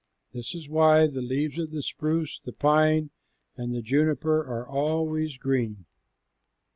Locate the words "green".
5.37-5.85